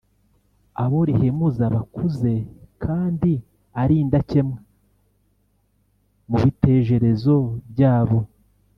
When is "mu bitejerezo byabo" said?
6.29-8.19